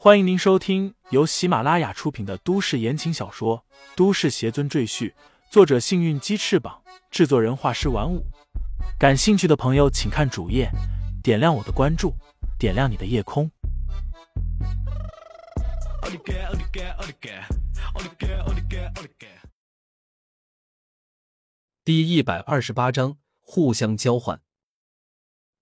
[0.00, 3.64] 欢迎您收听由喜马拉雅出品的都市言情小说
[3.96, 5.10] 《都市邪尊赘婿》，
[5.50, 8.24] 作者：幸运鸡翅膀，制作人：画师玩五。
[8.96, 10.70] 感兴趣的朋友，请看主页，
[11.20, 12.14] 点亮我的关注，
[12.60, 13.50] 点亮你的夜空。
[21.84, 24.40] 第一百二十八章，互相交换。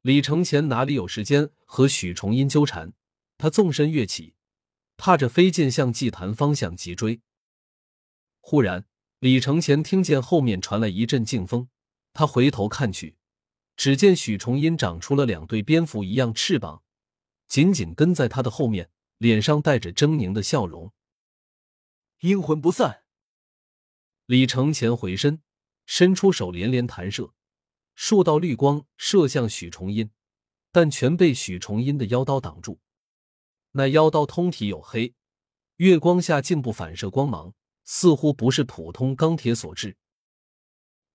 [0.00, 2.94] 李承前哪里有时间和许重音纠缠？
[3.42, 4.36] 他纵身跃起，
[4.96, 7.22] 踏着飞剑向祭坛方向急追。
[8.38, 8.86] 忽然，
[9.18, 11.68] 李承前听见后面传来一阵劲风，
[12.12, 13.16] 他回头看去，
[13.74, 16.84] 只见许崇音长出了两对蝙蝠一样翅膀，
[17.48, 20.92] 紧紧跟在他的后面，脸上带着狰狞的笑容。
[22.20, 23.02] 阴魂不散。
[24.26, 25.42] 李承前回身，
[25.84, 27.34] 伸出手连连弹射，
[27.96, 30.12] 数道绿光射向许重音，
[30.70, 32.78] 但全被许重音的妖刀挡住。
[33.72, 35.14] 那妖刀通体黝黑，
[35.76, 37.54] 月光下竟不反射光芒，
[37.84, 39.96] 似乎不是普通钢铁所制。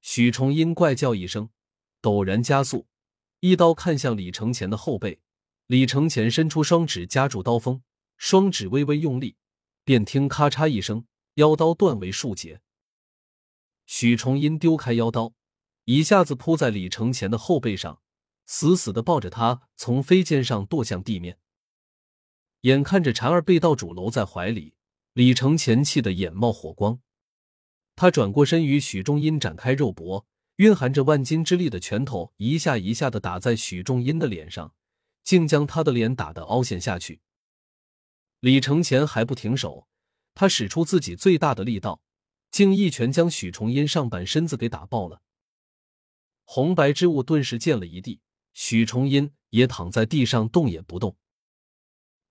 [0.00, 1.50] 许崇音怪叫一声，
[2.00, 2.86] 陡然加速，
[3.40, 5.20] 一刀看向李承前的后背。
[5.66, 7.82] 李承前伸出双指夹住刀锋，
[8.16, 9.36] 双指微微用力，
[9.84, 12.60] 便听咔嚓一声，妖刀断为数截。
[13.84, 15.34] 许重音丢开妖刀，
[15.84, 18.00] 一下子扑在李承前的后背上，
[18.46, 21.38] 死死的抱着他，从飞剑上堕向地面。
[22.66, 24.74] 眼看着婵儿被道主搂在怀里，
[25.12, 26.98] 李承前气得眼冒火光。
[27.94, 34.74] 他转过身，与许仲音展开肉搏，蕴含着万斤之力的拳头一下一下的打在许仲音的脸上，
[35.22, 37.20] 竟将他的脸打得凹陷下去。
[38.40, 39.86] 李承前还不停手，
[40.34, 42.00] 他使出自己最大的力道，
[42.50, 45.22] 竟一拳将许重音上半身子给打爆了。
[46.42, 48.20] 红白之物顿时溅了一地，
[48.52, 51.16] 许重音也躺在地上动也不动。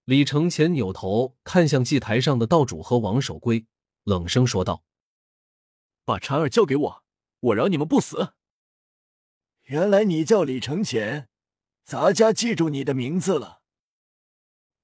[0.05, 3.65] 李承前扭头看向祭台上的道主和王守圭，
[4.03, 4.83] 冷声说道
[6.05, 7.03] ：“把婵儿交给我，
[7.39, 8.33] 我饶你们不死。”
[9.65, 11.27] 原来你叫李承前，
[11.83, 13.63] 咱家记住你的名字了。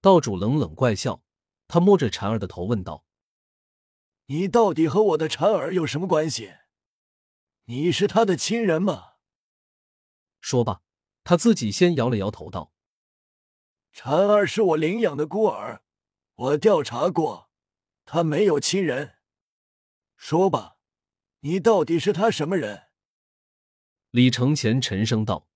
[0.02, 1.22] 道主冷冷怪笑，
[1.68, 3.06] 他摸着婵儿的头问道
[4.26, 6.56] ：“你到底和我的婵儿有什么关系？
[7.66, 9.12] 你是他的亲人吗？”
[10.42, 10.82] 说罢，
[11.24, 12.71] 他自己先摇了摇头道。
[13.94, 15.84] 婵儿是我领养的孤儿，
[16.36, 17.50] 我调查过，
[18.06, 19.18] 他没有亲人。
[20.16, 20.78] 说吧，
[21.42, 22.88] 你到底是他什么人？
[24.12, 25.48] 李承前沉声道：“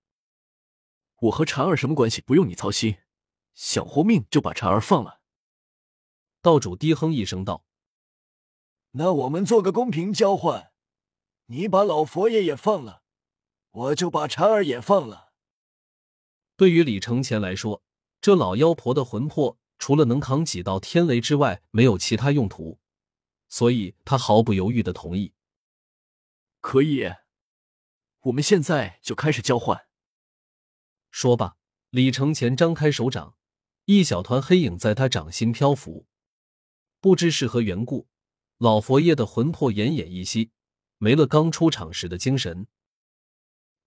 [1.22, 2.20] 我和婵儿什么关系？
[2.20, 2.98] 不用你操心，
[3.54, 5.20] 想活命就把婵儿放了。”
[6.42, 7.64] 道主低哼一声道
[8.92, 10.72] ：“那我们做个公平交换，
[11.46, 13.02] 你把老佛爷也放了，
[13.70, 15.32] 我就把婵儿也放了。”
[16.56, 17.85] 对于李承前来说。
[18.26, 22.80] 这老妖婆的魂魄，除了能扛几道天雷之外，没有其他用途，
[23.46, 25.32] 所以他毫不犹豫的同意。
[26.60, 27.04] 可以，
[28.22, 29.86] 我们现在就开始交换。
[31.12, 31.56] 说罢，
[31.90, 33.36] 李承前张开手掌，
[33.84, 36.08] 一小团黑影在他掌心漂浮。
[37.00, 38.08] 不知是何缘故，
[38.58, 40.50] 老佛爷的魂魄奄奄一息，
[40.98, 42.66] 没了刚出场时的精神。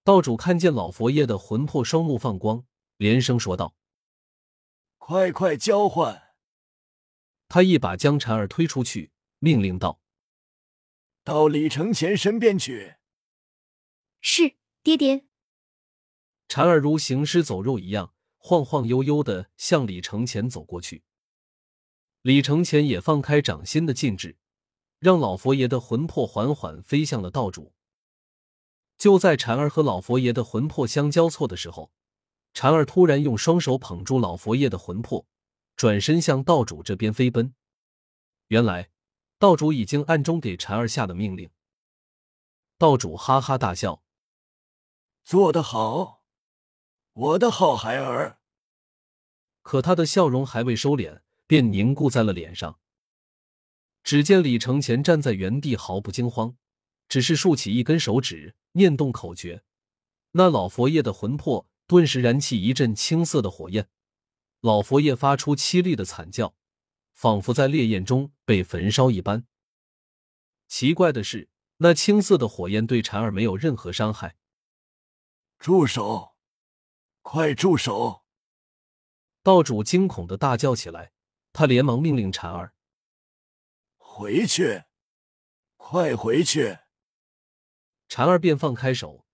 [0.05, 2.63] 道主看见老佛爷的魂魄，双目放光，
[2.95, 3.75] 连声说道。
[5.09, 6.35] 快快交换！
[7.47, 9.99] 他一把将婵儿推出去，命令道
[11.25, 12.97] ：“到李承前身边去。”
[14.21, 15.25] 是爹爹。
[16.47, 21.03] 婵儿如行尸走肉一样，晃晃悠悠的向李承前走过去。
[22.21, 24.37] 李承前也放开掌心的禁制，
[24.99, 27.73] 让老佛爷的魂魄缓缓飞向了道主。
[28.95, 31.91] 就在婵儿和老佛爷的魂魄相交错的时候。
[32.59, 35.25] 婵儿突然用双手捧住老佛爷的魂魄，
[35.77, 37.53] 转身向道主这边飞奔。
[38.47, 38.89] 原来，
[39.37, 41.49] 道主已经暗中给婵儿下的命令。
[42.77, 44.03] 道主哈哈大笑
[45.23, 46.25] ：“做得好，
[47.13, 48.41] 我的好孩儿。”
[49.63, 52.77] 可他的笑容还未收敛，便凝固在了脸上。
[54.03, 56.57] 只见李承前站在原地，毫不惊慌，
[57.07, 59.63] 只是竖起一根手指，念动口诀，
[60.31, 61.69] 那老佛爷的魂魄。
[61.89, 63.89] 顿时燃起一阵青色的火焰，
[64.61, 66.53] 老佛爷发出凄厉的惨叫，
[67.15, 69.47] 仿佛在烈焰中被焚烧一般。
[70.67, 74.37] 奇怪的是，那青色的火焰对婵儿没有任何伤害。
[75.57, 76.35] 住手！
[77.23, 78.23] 快住手！
[79.41, 81.11] 道主惊恐的大叫起来，
[81.51, 82.75] 他连忙命令婵儿
[83.97, 84.83] 回去，
[85.75, 86.77] 快回去！
[88.07, 89.25] 婵儿便放开手。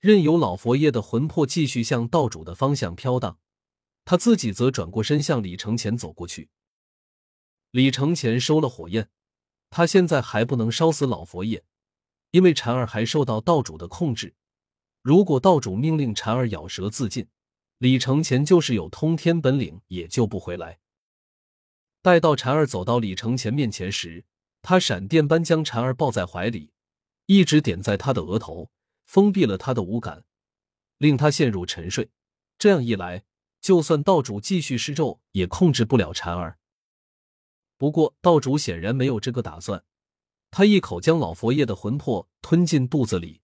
[0.00, 3.38] 任由老佛爷的魂魄继续向道主的方向飘荡，
[4.04, 6.50] 他自己则转过身向李承前走过去。
[7.72, 9.10] 李承前收了火焰，
[9.70, 11.64] 他现在还不能烧死老佛爷，
[12.30, 14.36] 因为蝉儿还受到道主的控制。
[15.02, 17.26] 如果道主命令蝉儿咬舌自尽，
[17.78, 20.78] 李承前就是有通天本领也救不回来。
[22.02, 24.24] 待到蝉儿走到李承前面前时，
[24.62, 26.70] 他闪电般将蝉儿抱在怀里，
[27.26, 28.70] 一直点在他的额头，
[29.08, 30.26] 封闭了他的五感，
[30.98, 32.10] 令他陷入沉睡。
[32.58, 33.24] 这样一来，
[33.58, 36.58] 就算道主继续施咒，也控制不了禅儿。
[37.78, 39.82] 不过，道主显然没有这个打算，
[40.50, 43.40] 他一口将老佛爷的魂魄吞进肚子里，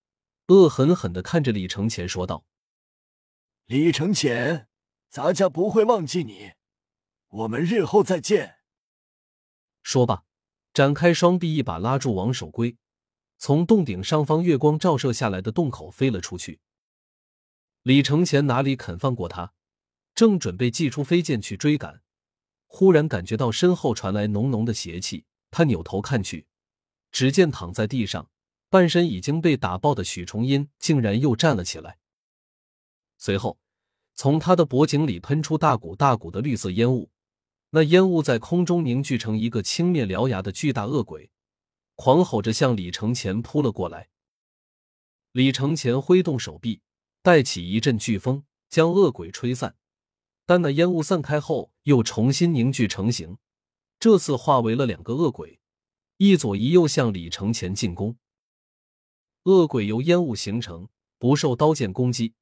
[0.48, 2.44] 恶狠狠的看着李承前说道
[3.64, 4.68] ：“李承前，
[5.08, 6.52] 咱家不会忘记你，
[7.28, 8.56] 我们日后再见。”
[9.82, 10.24] 说罢，
[10.74, 12.76] 展开双臂，一把拉住王守圭，
[13.38, 16.60] 从洞顶上方月光照射下来的洞口飞了出去。
[17.82, 19.52] 李承前哪里肯放过他，
[20.14, 22.02] 正准备祭出飞剑去追赶。
[22.66, 26.46] 忽然感觉到身后传来浓浓的邪气，他扭头看去，
[27.12, 28.30] 只见躺在地上、
[28.68, 31.98] 半身已经被打爆的许崇英竟然又站了起来。
[33.18, 33.58] 随后，
[34.14, 37.10] 从他的脖颈里喷出大股大股的绿色烟雾，
[37.70, 41.30] 那烟雾在空中凝聚成一个青面獠牙的巨大恶鬼，
[41.94, 44.08] 狂吼着向李承前扑了过来。
[45.32, 46.80] 李承前挥动手臂，
[47.22, 49.76] 带起一阵飓风，将恶鬼吹散。
[50.46, 53.38] 但那烟雾散开后，又重新凝聚成型，
[53.98, 55.58] 这次化为了两个恶鬼，
[56.18, 58.16] 一左一右向李承前进攻。
[59.44, 60.88] 恶鬼由烟雾形成，
[61.18, 62.34] 不受刀剑攻击，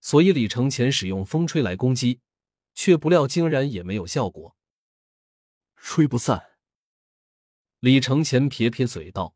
[0.00, 2.20] 所以李承前使用风吹来攻击，
[2.74, 4.56] 却不料竟然也没有效果。
[5.76, 6.55] 吹不散。
[7.80, 9.34] 李承前撇撇嘴道：“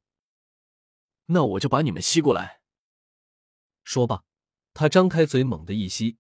[1.27, 2.61] 那我就把你们吸过来。”
[3.85, 4.25] 说罢，
[4.73, 6.17] 他张开嘴，猛地一吸。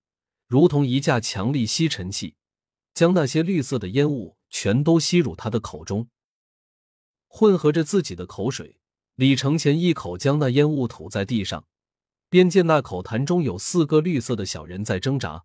[0.46, 2.34] 如同一架强力吸尘器，
[2.92, 6.08] 将那些绿色的烟雾全都吸入他的口中，
[7.28, 8.80] 混合着自己的口水。
[9.14, 11.66] 李承前一口将那烟雾吐在地上，
[12.28, 15.44] 便见那口痰中有四个绿色的小人在挣扎，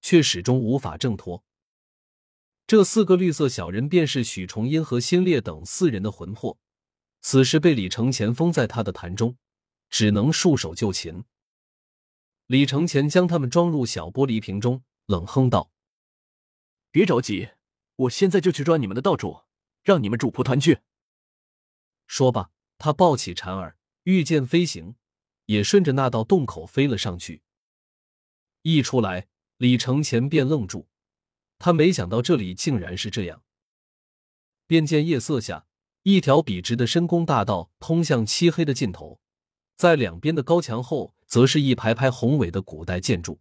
[0.00, 1.44] 却始终无法挣脱。
[2.68, 6.58] 这四个绿色小人便是许崇英和辛烈等四人的魂魄，
[7.22, 9.38] 此时被李承前封在他的坛中，
[9.88, 11.24] 只能束手就擒。
[12.44, 15.72] 李承前将他们装入小玻璃瓶中，冷哼道
[16.92, 17.48] ：“别着急，
[17.96, 19.44] 我现在就去抓你们的道主，
[19.82, 20.80] 让你们主仆团聚。”
[22.06, 24.94] 说罢，他抱起蝉儿，御剑飞行，
[25.46, 27.40] 也顺着那道洞口飞了上去。
[28.60, 29.26] 一出来，
[29.56, 30.86] 李承前便愣住，
[31.58, 33.42] 他没想到这里竟然是这样。
[34.66, 35.66] 便见夜色下，
[36.02, 39.20] 一条笔直的深宫大道通向漆黑的尽头。
[39.76, 43.40] 在两边的高墙后，则是一排排宏伟的古代建筑。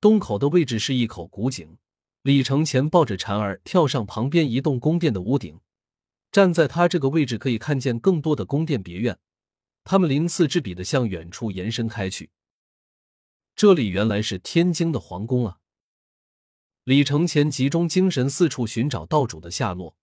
[0.00, 1.78] 洞口的位置是一口古井。
[2.22, 5.60] 李承前抱着蝉儿跳上旁边一栋宫殿的屋顶，
[6.32, 9.16] 站在他这个位置，可以看见更多的宫殿别院，
[9.84, 12.30] 他们鳞次栉比的向远处延伸开去。
[13.54, 15.58] 这里原来是天津的皇宫啊！
[16.86, 19.96] 李承前集中精神，四处寻找道主的下落，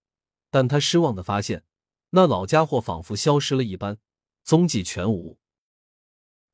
[0.50, 1.64] 但他失望的发现，
[2.10, 3.96] 那老家伙仿佛消失了一般。
[4.42, 5.38] 踪迹全无。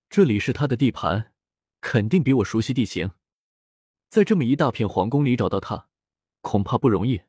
[0.08, 1.32] 这里是他的地盘，
[1.80, 3.10] 肯定比我熟悉地形。
[4.08, 5.88] 在这么一大片皇宫里找到他，
[6.42, 7.22] 恐怕不容易。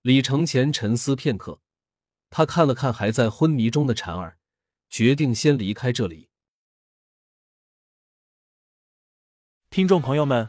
[0.00, 1.60] 李承前沉思片刻，
[2.30, 4.38] 他看了看还在昏迷中的婵儿，
[4.88, 6.30] 决定先离开这里。
[9.68, 10.48] 听众朋友们，